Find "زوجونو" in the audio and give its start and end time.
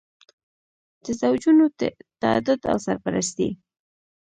1.21-1.65